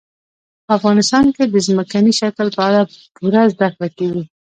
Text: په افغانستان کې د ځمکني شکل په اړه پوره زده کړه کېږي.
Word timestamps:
په 0.65 0.71
افغانستان 0.77 1.25
کې 1.35 1.43
د 1.47 1.55
ځمکني 1.67 2.13
شکل 2.21 2.47
په 2.57 2.61
اړه 2.67 2.81
پوره 3.15 3.43
زده 3.53 3.67
کړه 3.75 3.87
کېږي. 3.97 4.23